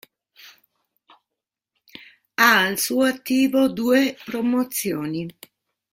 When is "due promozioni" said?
3.69-5.27